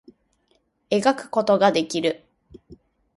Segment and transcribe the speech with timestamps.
[0.89, 2.23] 絵描くことができる